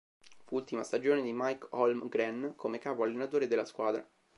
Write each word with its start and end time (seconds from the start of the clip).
Fu 0.45 0.55
ultima 0.55 0.81
stagione 0.81 1.21
di 1.21 1.31
Mike 1.31 1.67
Holmgren 1.69 2.53
come 2.55 2.79
capo-allenatore 2.79 3.45
della 3.45 3.65
squadra. 3.65 4.03